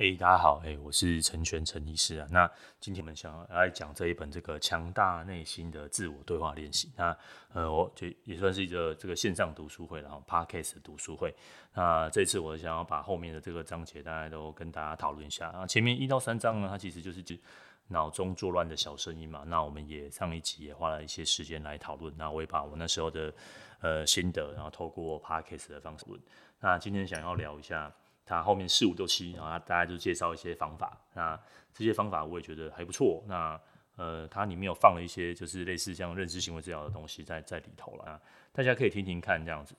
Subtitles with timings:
[0.00, 2.26] 哎、大家好，哎、我是陈璇陈医师啊。
[2.30, 2.50] 那
[2.80, 6.90] 今天我们想要来讲这一本这个强大内心的自我对话练习。
[6.96, 7.14] 那
[7.52, 11.36] 呃，我就也算是一个这个线上读书会，然后 Podcast 读书会。
[11.74, 15.50] 那这次我想要把后面的这个章节大家都跟大家讨论一下。
[15.50, 17.22] 啊，前面一到三章呢，它其实就是
[17.88, 19.44] 脑中作乱的小声音嘛。
[19.46, 22.10] 那我们也上一集也花了一些时间来讨论。
[22.16, 23.30] 那我也把我那时候的
[23.80, 26.18] 呃心得，然后透过 Podcast 的方式问。
[26.58, 27.92] 那今天想要聊一下。
[28.30, 30.96] 它后面四五六七，然后大家就介绍一些方法。
[31.14, 31.38] 那
[31.74, 33.24] 这些方法我也觉得还不错。
[33.26, 33.60] 那
[33.96, 38.20] 呃，它里面有放了一些就是类似像认知行为治疗的东西在在里头了啊，
[38.52, 39.74] 大家可以听听看这样子。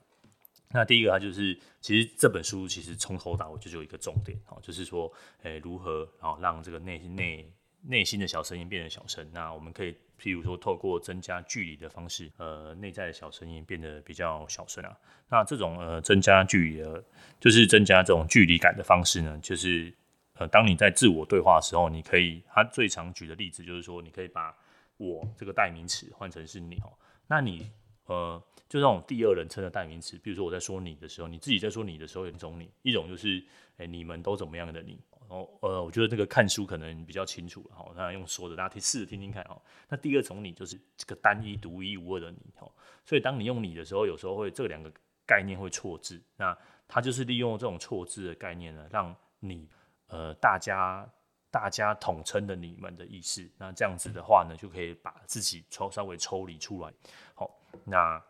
[0.73, 5.11] 那第一个它就是，其实这本书其实从头到尾就有一个重点哦，就是说，
[5.43, 9.27] 诶、如何然后让这个内心内内心的小声音变得小声。
[9.33, 9.95] 那我们可以。
[10.23, 14.95] 譬如说，透过增加距离的方式，呃，内在的小声音变得比较小声啊。
[15.27, 17.03] 那这种呃增加距离的，
[17.39, 19.91] 就是增加这种距离感的方式呢，就是
[20.35, 24.55] 呃，当你在自我对话的时候，你可以，他最常举的例子就是说，你可以把
[24.97, 26.93] 我这个代名词换成是你哦。
[27.25, 27.71] 那你
[28.05, 28.39] 呃，
[28.69, 33.43] 就这种第二人称的代名词，比如说我在说你的时候，你自己在说你的时候，有一种你，一种就是，
[33.77, 34.99] 哎，你们都怎么样的你。
[35.31, 37.89] 哦，呃，我觉得这个看书可能比较清楚了哈。
[37.95, 39.61] 那用说的，大家可以试着听听看哦。
[39.87, 42.69] 那第二种你就是这个单一独一无二的你哦。
[43.05, 44.91] 所以当你用你的时候，有时候会这两个
[45.25, 46.21] 概念会错字。
[46.35, 49.69] 那它就是利用这种错字的概念呢，让你
[50.07, 51.09] 呃大家
[51.49, 53.49] 大家统称的你们的意思。
[53.57, 56.91] 那这样子的话呢，就可以把自己抽稍微抽离出来。
[57.33, 57.49] 好，
[57.85, 58.21] 那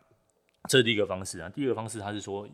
[0.68, 1.48] 这是第一个方式啊。
[1.48, 2.48] 第二个方式，它是说，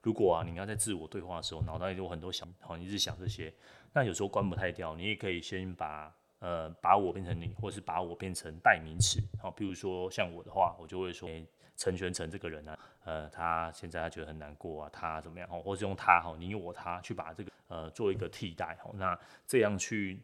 [0.00, 3.52] 如果啊你要在自我对话的时候，脑袋里有很多想，好，你一直想这些。
[3.92, 9.20] 那有时候关不太掉，你也可以先把呃把我变成你，或是把我变成代名词。
[9.40, 11.28] 好，比如说像我的话，我就会说
[11.76, 15.48] 陈全成这个人呢、呃，他现在他觉得很难过啊，他怎么样？
[15.50, 18.78] 哦，或是用他哈，你我他去把这个呃做一个替代。
[18.84, 20.20] 哦，那这样去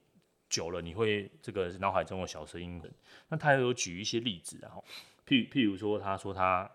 [0.49, 2.81] 久了，你会这个脑海中的小声音。
[3.29, 4.85] 那他有举一些例子，然后
[5.27, 6.71] 譬譬如说，他说他。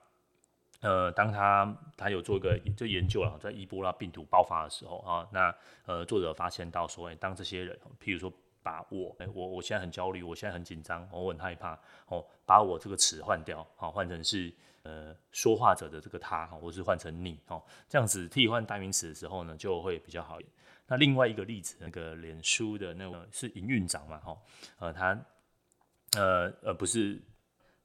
[0.82, 5.56] 呃，当他他有做一个就研究了，在伊波拉病毒爆发的时候啊，那
[5.86, 8.34] 呃作者发现到说，欸、当这些人，譬如说
[8.64, 11.78] 把我，欸、我我现在很焦虑，我现在很紧张，我很害怕，
[12.08, 20.52] 哦，把我这个词换掉，好，换成是呃说话者的这个他，或是换成你，哦，这样子替换代名词的时候呢，就会比较好一点。
[20.88, 24.36] 那另外一个例子，那个脸书的那个是营运长嘛，哈，
[24.80, 25.26] 呃，他
[26.18, 27.22] 呃呃不是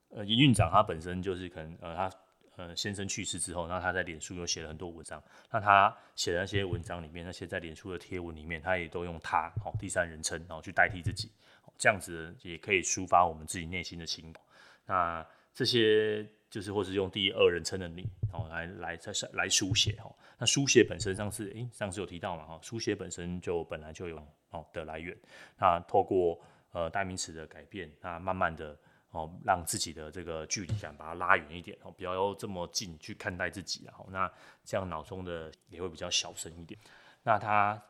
[0.08, 2.10] 呃营运长，他本身就是可能呃他。
[2.56, 5.22] 呃，先生去世之后，那他在脸书又写了很多文章。
[5.50, 11.30] 那他写的那些文章里面，那些在脸书的贴文里面，他也都用他，好，第三人称，然后去代替自己，
[11.76, 14.42] 这样子也可以抒发我们自己内心的情感。
[14.86, 24.16] 那这些就是或是用第二人称的你，哦，来来在来书写，哦，那书写本身上次，诶，上次有提到嘛，哈，书写本身就本来就有
[24.48, 25.14] 哦的来源。
[25.58, 26.40] 那透过
[26.72, 28.74] 呃代名词的改变，那慢慢的。
[29.16, 34.30] 哦，让自己的这个距离感把它拉远一点哦，不要这么近去看待自己，然后那
[34.64, 36.78] 这样脑中的也会比较小声一点。
[37.22, 37.82] 那他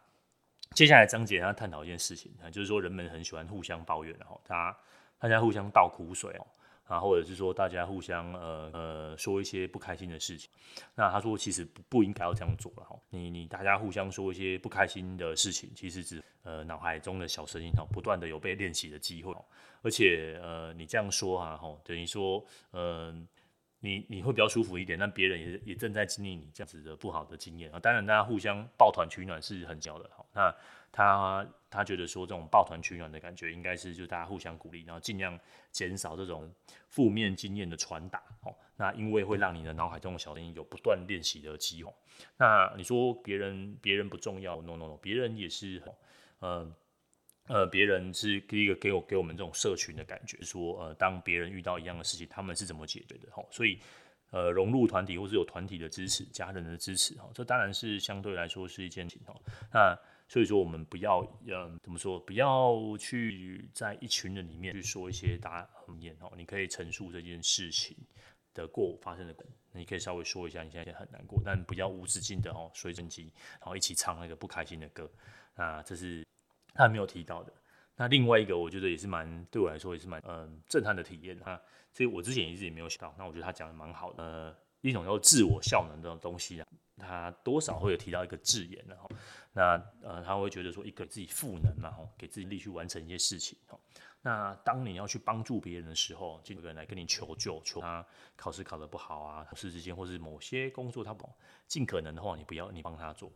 [0.73, 4.77] 接下来章节他探讨一件事情，就是说人们很喜欢互相抱怨，然后他
[5.19, 6.47] 大家互相倒苦水哦。
[6.87, 10.49] 啊，或者是说大家互相呃呃说一些不开心的事情，
[10.95, 12.97] 那他说其实不不应该要这样做了哈。
[13.11, 19.35] 你你大家互相说一些不开心的事情，其实只呃脑海中的小声音哈，不断的有被练习的机会，
[19.83, 23.13] 而且呃你这样说哈哈，等于说呃
[23.87, 27.79] 你你会比较舒服一点，但别人也也正在经历你这样子的不好的经验啊。
[27.79, 30.27] 当然大家互相抱团取暖是很重要的哈。
[30.33, 30.55] 那
[30.91, 35.39] 他他觉得说这种抱团取暖的感觉，应该是就大家互相鼓励，然后尽量
[35.71, 36.53] 减少这种
[36.89, 38.55] 负面经验的传达哦。
[38.77, 41.93] 那因为会让你的脑海中的小声音有不断练习的机会。
[42.39, 45.83] 那你说别人别人不重要？No No No，别人也是，
[46.41, 46.71] 呃
[47.49, 53.29] 呃，别人是第一个给我给我们这种社群的感觉，说呃，当别人遇到一样的事情，他们是怎么解决的？
[53.35, 53.79] 哦，所以
[54.31, 59.41] 呃，融入团体或是有团体的支持、家人的支持，哦，这当然是相对来说是一件情况。
[59.73, 59.97] 那
[60.29, 62.19] 所以说，我们不要，嗯，怎么说？
[62.19, 65.65] 不要去在一群人里面去说一些大
[66.01, 66.33] 言哦。
[66.37, 67.97] 你可以陈述这件事情
[68.53, 75.09] 的过发生的过，你可以稍微说一下你现在很难过，但不要无止境的哦，随身机，然后一起唱那个不开心的歌。
[75.55, 76.27] 那这是
[76.77, 77.53] 他没有提到的。
[77.97, 81.61] 那另外一个，我觉得也是蛮对我来说也是蛮嗯震撼的体验哈。
[81.93, 83.15] 所以我之前一直也没有想到。
[83.19, 84.23] 那我觉得他讲的蛮好的。
[84.23, 86.67] 呃，一种叫自我效能这种东西啊。
[86.99, 89.11] 他多少会有提到一个字眼，然后
[89.53, 93.79] 那呃他会觉得说一个自己赋能嘛，吼，给自己力去完成一些事情，哈。
[94.27, 101.31] 那当你要去帮助别人的时候，就有个人来跟你求救，求他考试考得不好啊，同事之间或是某些工作他不
[101.69, 103.31] 尽可能的话，你不要你帮他做，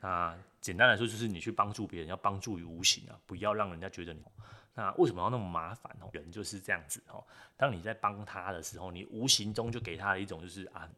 [0.00, 4.20] 那简单来说就是你去帮助别人，要帮助于无形啊，不要让人家觉得你。
[4.74, 6.10] 那为什么要那么麻烦哦？
[6.12, 7.24] 人就是这样子哦。
[7.56, 10.90] 当你在帮他的时候，你无形中就给他了一种就是啊，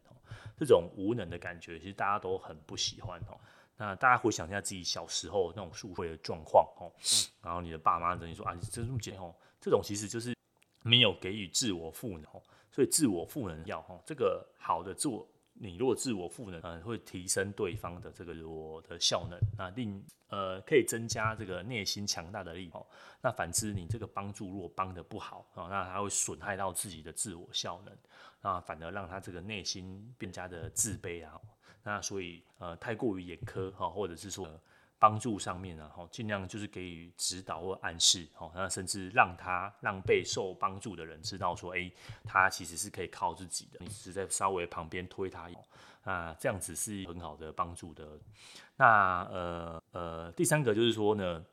[0.57, 3.39] 这种无能的感觉，其实大家都很不喜欢哦。
[3.79, 6.93] 那大家回想一下自己小时候那种社会的状况哦，
[7.41, 10.35] 然后你的爸妈跟你说啊，你这么简哦，这种其实就是
[10.83, 12.43] 没有给予自我赋能哦。
[12.71, 15.27] 所以自我赋能要哦，这个好的自我。
[15.61, 22.87] 你如果自我赋能，呃，会提升对方的这个我的效能，那令呃可以增加这个内心强大的力哦。
[23.21, 27.97] 那反之，你这个帮助如果帮的不好啊，那他会损害到自己的自我效能，
[28.41, 31.41] 那反而让他这个内心更加的自卑啊。
[31.83, 34.49] 那所以呃太过于严苛哈，或者是说。
[35.01, 41.89] 帮助上面呢，哈，尽量就是给予指导或暗示，哈，那甚至让他让被受帮助的人知道说，哎，
[42.25, 45.49] 他其实是可以靠自己的，你只是在稍微旁边推他，
[46.03, 48.19] 那这样子是很好的帮助的。
[48.75, 51.45] 那呃呃，第三个就是说呢，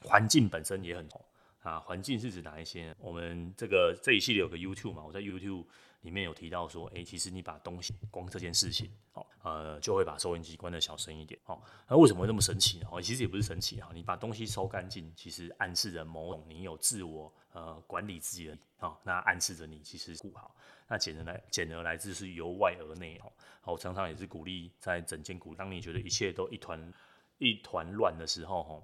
[0.00, 1.24] 环境本身也很好
[1.62, 2.92] 啊，环境是指哪一些？
[2.98, 5.66] 我们这个这一系列有个 YouTube 嘛，我在 YouTube。
[6.02, 12.88] 里面有提到说，哎、其实你把东西光这件事情，哦，呃，就会把收音机关得小声一点，哦，那为什么会这么神奇呢？
[12.90, 20.54] 哦，其实也不是神奇哈，你把东西收干净，其实暗示着某种你有自我呃管理自己的，哦，那暗示着你其实顾好，
[20.88, 23.32] 那简而来简而来之是由外而内，哦，
[23.72, 26.92] 我常常也是鼓励在整间鼓，当你觉得一切都一团
[27.38, 28.82] 一团乱的时候，哦。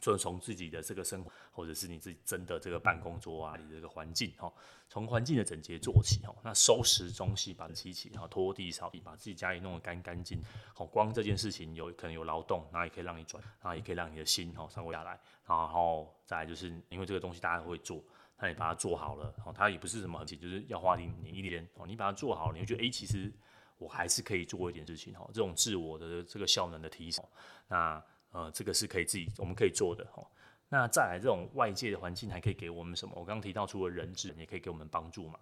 [0.00, 4.52] 就从自己的这个生活，或者是你自己真的这个办公桌啊，你这个环境哈，
[4.88, 6.34] 从环境的整洁做起哈。
[6.42, 10.40] 那收拾东西，把齐齐，然后拖地扫地，把自己家里弄得干干净。
[10.74, 15.18] 好，光这件事情有可能有劳动，那也可以让你转，那也可以让你的心哈上过下来。
[15.46, 18.02] 然后再来就是因为这个东西大家会做，
[18.38, 23.32] 那你把它做好了，哦，它也不是什么很紧，就是要花你你一点哦，你把它做好，你会觉得哎，其实
[23.78, 25.24] 我还是可以做一点事情哈。
[25.28, 27.24] 这种自我的这个效能的提升，
[27.68, 28.02] 那。
[28.38, 30.24] 呃，这个是可以自己，我们可以做的哈。
[30.68, 33.12] 那再来，这种外界的环境还可以给我们什么？
[33.16, 35.40] 我刚刚提到，除了人质，也可以给我们帮助嘛。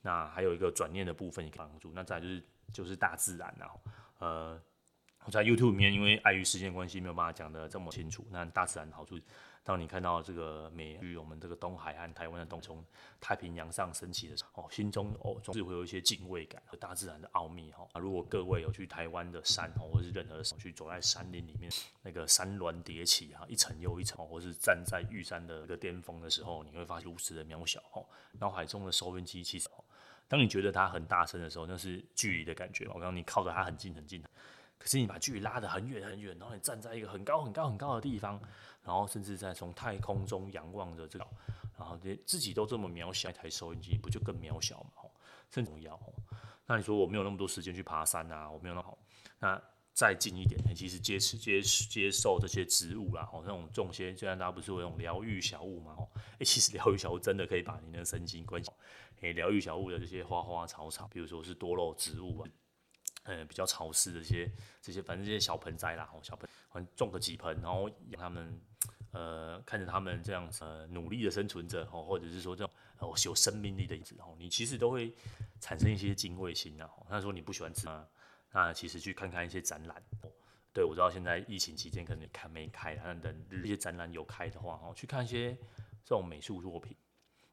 [0.00, 1.90] 那还有一个转念的部分也可以帮助。
[1.92, 3.66] 那再就是就是大自然啊。
[4.18, 4.62] 呃，
[5.24, 8.24] 我在 YouTube 里面，因为碍于时间关系，没有办法讲得这么清楚。
[8.30, 9.18] 那大自然的好处。
[9.66, 12.84] 当你看到这个美于我们这个东海岸、台湾的东从
[13.20, 17.84] 太平洋上升起的时候，哦，心中哦总是会有一些敬畏感和大自然的奥秘哈。
[17.98, 21.68] 如果各位有去台湾的山哦，或是任何的去走在山林里面，
[22.02, 28.06] 那个山峦叠起哈，一层又一层，或是站在玉山的一个巅峰的时候，你会发现如此的渺小哦。
[28.38, 29.68] 脑海中的收音机其实，
[30.28, 32.84] 当你觉得它很大声的时候，那是距离的感觉。
[32.86, 34.22] 我刚刚你靠着它很近很近，
[34.78, 38.40] 可是你把距离拉得很远很远，然后你站在一个很高很高很高的地方。
[38.82, 41.26] 然后甚至在从太空中仰望着这个，
[41.76, 45.10] 然后连自己都这么渺小，一台收音机不就更渺小吗？
[45.50, 46.00] 甚至重要。
[46.66, 48.96] 那你说我没有那么多时间去爬山啊，我没有那么好。
[49.40, 49.60] 那
[49.92, 56.08] 再近一点，其实接接接受这些植物啦，哦，那种种些，虽然大家不是有那种疗愈小物嘛，哦，
[56.38, 58.70] 哎，其实 疗愈小物真的可以把你的身心关系。
[59.20, 62.48] 哎，疗愈小物的这些花花草草，比如说是多肉植物啊。
[63.26, 64.50] 呃，比较潮湿的一些
[64.80, 68.60] 这些，反正这些小盆栽啦，哦，小盆，反正种个几盆，然后让他们，
[69.10, 75.12] 呃，看着他们这样子，呃，努力的生存着，哦，或者是说这种，哦，有生命力的样子，哦，你其实都会
[75.60, 76.88] 产生一些敬畏心啊。
[77.10, 78.06] 那说你不喜欢吃啊，
[78.52, 80.30] 那其实去看看一些展览，哦，
[80.72, 85.52] 对，我知道现在疫情期间可能看没开，但等这些展览有开的话，哦，去看一些
[86.04, 86.96] 这种美术作品。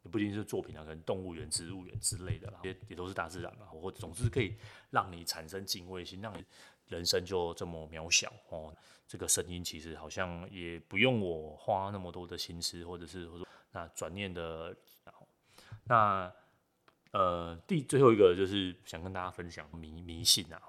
[0.03, 3.65] 也不仅仅是作品啊，可能动物园、植物园之类的啦，也也都是大自然嘛。
[3.67, 4.55] 或总之可以
[4.89, 6.43] 让你产生敬畏心，让你
[6.88, 8.75] 人生就这么渺小哦。
[9.07, 14.75] 这个声音其实好像也不用我花那么多的心思，或者是说那转念的。
[15.86, 16.31] 那
[17.12, 20.62] 呃，第最后一个就是想跟大家分享迷迷信啊。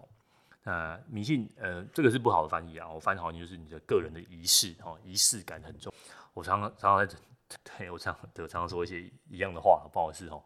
[0.62, 2.88] 那迷信呃，这个是不好的翻译啊。
[2.88, 5.92] 我翻译好像就是你的个人的仪式哦，仪式感很重。
[6.32, 7.16] 我常常常常在。
[7.78, 10.42] 对，我常对我常常说一些一样的话，不好意思哦，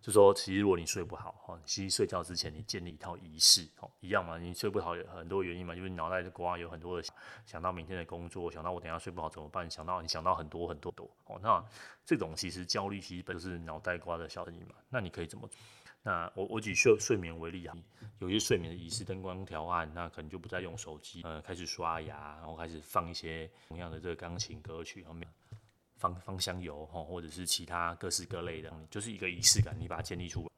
[0.00, 7.08] 就说其实如果你睡不好哈，其实睡觉之前你建立一套仪式哦，一样嘛，你睡不好有很多原因嘛，就是脑袋的瓜有很多的
[7.46, 11.64] 想，到明天的工作，想到我等下睡不好怎么办，想到你想到很多很多多哦，那
[12.04, 15.48] 这种其实焦虑其实本就是脑袋瓜的小声音嘛，那你可以怎么？
[16.02, 17.76] 那我我举睡睡眠为例啊，
[18.20, 25.28] 有些睡眠的仪式，灯光调暗，那可能就不再用手机，呃，开始刷牙，然后开始放一些同样的这个钢琴歌曲后面。
[26.00, 30.48] 芳芳香油哈，或者是其他各式各类的，就是一个仪式感，你把它建立出来。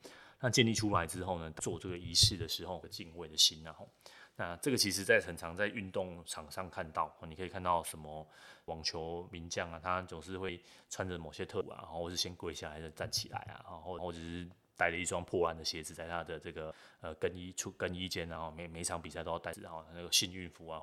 [0.41, 3.89] 那建立出来之后呢，做这个仪式的时候，敬畏的心然后，
[4.37, 8.27] 那这个其实在很常在运动场上看到，你可以看到什么
[8.67, 20.83] 网球名将啊，他总是会穿着某些特务啊，然后或是先跪下来再站起来啊，然后或者是带了一双破烂的鞋子在他的这个呃更衣处更衣间，然后每每场比赛都要带着，然后那个幸运符啊，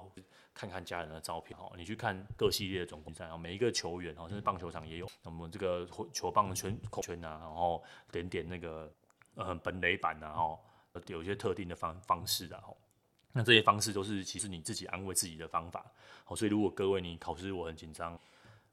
[0.54, 1.72] 看看家人的照片哈。
[1.76, 8.92] 你去看各系列的总决赛，然后每一个球员，甚至棒球场也有，那么这个球棒的圈圈啊，然后点点那个
[9.36, 10.60] 呃本垒板啊，哈，
[11.08, 12.64] 有一些特定的方方式啊，
[13.32, 15.86] 那这些方式都是其实你自己安慰自己的方法。
[16.24, 18.20] 好，所以如果各位你考试我很紧张，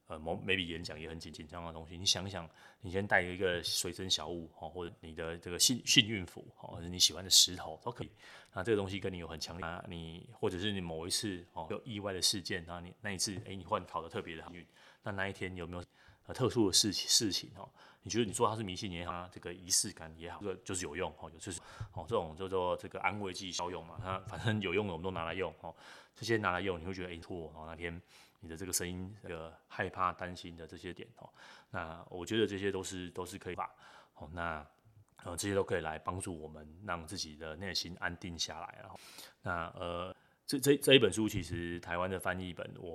[0.07, 2.49] 呃，maybe 演讲也很紧紧张的东西，你想想，
[2.81, 8.11] 你先带一个随身小物哦，或者你的这个幸幸运符哦，或者你喜欢的石头都可以。
[8.53, 14.65] 那这个东西跟你有很强烈，你或者是你某一次哦有意外的事件，然后你那一次哎、你换考得特别的幸运，
[15.03, 15.83] 那那一天有没有
[16.25, 17.69] 呃特殊的事情事情哦？
[18.03, 21.59] 你觉得你说它是迷信也好，这个仪式感也好，这个就是有用哦，就是
[21.91, 23.99] 哦，这种叫做这个安慰剂效用嘛。
[24.01, 25.75] 它反正有用的我们都拿来用哦，
[26.15, 28.01] 这些拿来用你会觉得哎错哦，那天
[28.39, 31.29] 你的这个声音这个害怕担心的这些点哦，
[31.71, 33.69] 那我觉得这些都是都是可以把
[34.15, 34.65] 哦，那
[35.23, 38.99] 呃这些都可以来帮助我们让自己的内心安定下来，然后
[39.41, 40.15] 那呃
[40.45, 42.93] 这这这一本书其实台湾的翻译本我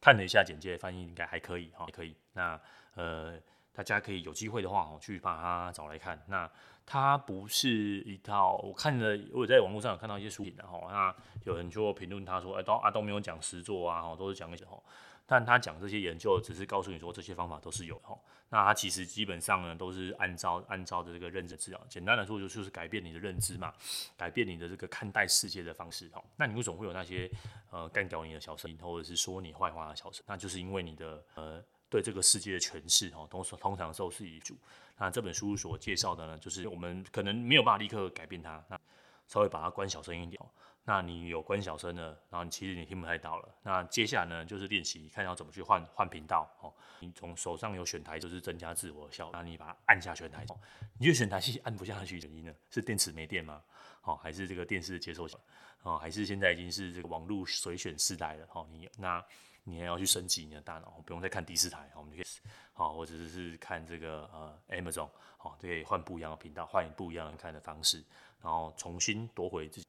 [0.00, 2.60] 看了一下简介，翻译应该还可以哈，可以那
[2.94, 3.40] 呃。
[3.76, 6.18] 大家可以有机会的话哦，去把它找来看。
[6.28, 6.50] 那
[6.86, 10.80] 它不是一套，我看了，我在网络上有看到一些书评的哈。
[10.88, 11.14] 那
[11.44, 14.82] 有人就评论他说，哎、都啊都没有讲实作啊，哈，都是讲一些哈。
[15.26, 18.18] 但他讲这些研究，只是告诉你说这些方法都是有哈。
[18.48, 21.78] 那他其实基本上呢，都是按照按照的这个认知治疗。
[21.86, 23.74] 简单来说，就是改变你的认知嘛，
[24.16, 26.24] 改变你的这个看待世界的方式哈。
[26.36, 27.30] 那你为什么会有那些
[27.70, 30.24] 呃干掉你的小声音，或者是说你坏话的小声？
[30.26, 31.62] 那就是因为你的呃。
[31.88, 34.56] 对这个世界的诠释，哈，都是通常都是以主。
[34.98, 38.80] 那这本书所介绍的呢，就是我们可能没有办法立刻改变它，那
[39.26, 40.48] 稍微把它关小声一点哦。
[40.88, 43.48] 那你有关小声了，然后你其实你听不太到了。
[43.62, 46.48] 那接下来呢，就是练习看要怎么去换换频道。
[46.60, 49.30] 哦，你从手上有选台，就是增加自我效。
[49.32, 50.58] 那你把它按下选台，哦
[50.96, 52.54] 你觉得选台是按不下去，原因呢？
[52.70, 53.60] 是电池没电吗？
[54.02, 55.36] 哦，还是这个电视接收器？
[55.82, 58.48] 哦，还是现在已经是这个网络随选时代了？
[58.54, 59.22] 哦，你那。
[59.68, 62.26] 你还要去升级你的大脑，不用再看第四台，我们就可以，
[62.72, 68.00] 好，或者是看这个呃 Amazon，好，就可以换不一样的频道，换不一样的看的方式，
[68.40, 69.86] 然后重新夺回自己。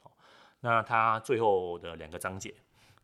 [0.60, 2.52] 那它最后的两个章节，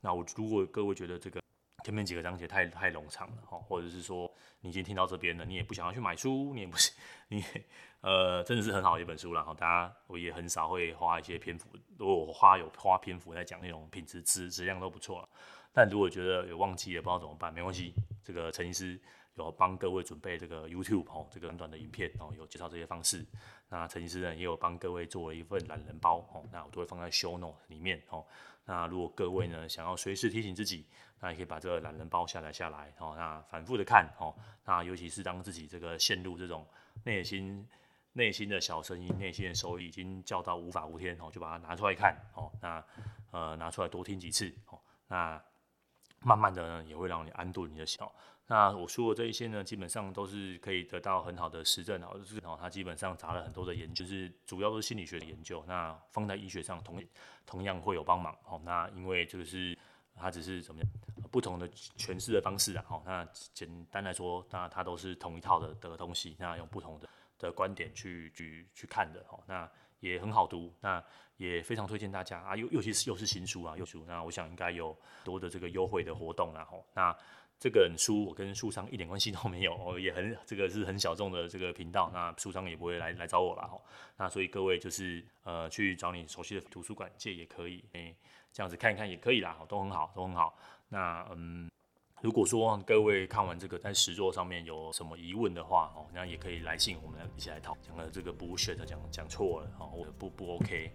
[0.01, 1.39] 那我如果各位觉得这个
[1.85, 4.32] 前面几个章节太太冗长了，哈，或者是说
[4.63, 6.91] 你已经听到这边了，你也不想要去买书，你也不是，
[7.27, 7.43] 你
[8.01, 11.67] 呃真的是很好的一本书了，哈，大家我也很少会花一些篇幅，
[11.97, 15.29] 如果我花有花篇幅在讲那种品质质质量都不错了。
[15.73, 17.93] 但如果觉得有忘记也，不知道怎么办，没关系。
[18.23, 18.99] 这个陈医师
[19.35, 23.25] 有帮各位准备这个 YouTube 哦，这个短短的影片哦，有介绍这些方式。
[23.69, 28.25] 那陈医师呢，也有帮各位做了一份懒人包哦，那我都会放在 Show Note 里面哦。
[28.65, 30.87] 那如果各位呢想要随时提醒自己，
[31.19, 34.33] 那也可以把这个懒人包下载下来哦，那反复的看哦。
[34.63, 36.65] 那尤其是当自己这个陷入这种
[37.03, 37.67] 内心
[38.13, 42.51] 内心的小声音、内心的收音已经叫到无法无天哦，就把它拿出来看哦。
[42.61, 42.85] 那
[43.31, 44.79] 呃拿出来多听几次哦。
[45.07, 45.43] 那
[46.23, 48.11] 慢慢的呢，也会让你安顿你的小。
[48.47, 55.63] 那我说的这一些呢，基本上都是可以得到很好的实证哦，就是哦，它基本上砸了很多的研究，是主要都是心理学的研究。
[55.65, 57.01] 那放在医学上同
[57.45, 58.61] 同样会有帮忙哦。
[58.65, 59.77] 那因为这个是
[60.15, 60.89] 它只是怎么样
[61.31, 62.85] 不同的诠释的方式啊。
[62.89, 67.07] 哦，那简单来说，那它都是同一套的的东西，那用不同的
[67.39, 69.41] 的观点去去去看的哦。
[69.47, 69.69] 那
[70.03, 71.01] 也很好读，那
[71.37, 77.15] 也非常推荐大家啊，尤尤其是又是新书啊，又书，那我想应该有多的这个优惠的活动啊，吼，那
[77.57, 83.81] 这本书我跟书商一点关系都没有，也很这个是很小众的这个频道，那书商也不会来来找我了，吼，
[84.17, 88.13] 那所以各位就是呃去找你熟悉的图书馆借也可以，诶、
[88.51, 90.57] 这样子看一看也可以啦，都很好，都很好，
[90.89, 91.69] 那嗯。
[92.23, 97.75] 如果说各位看完这个在实作上面有什么疑问的话，哦，那也可以来信，我们一起来讨。
[97.81, 100.89] 讲了这个 bullshit 讲讲错了，哦，我不不 OK，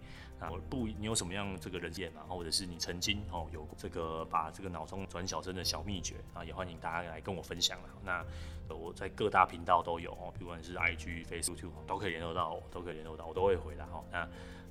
[0.50, 2.24] 我不，你有什么样这个人见啊？
[2.26, 7.88] 或者是你曾经哦有这个把这个脑中转小声的小秘诀啊，也欢迎大家来跟我分享了。
[8.02, 8.24] 那
[8.74, 14.02] 我在各大频道都有哦，不管是 IG、Facebook 都可以联络到我，都可以联络到我，都会回来哈。
[14.10, 14.28] 那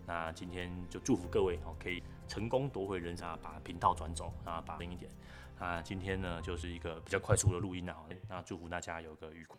[0.07, 5.11] 那今天就祝福各位哦，可以成功夺回人生，把频道转走啊，把另一点。
[5.59, 7.95] 那今天呢，就是一个比较快速的录音啊，
[8.29, 9.57] 那祝福大家有个愉快。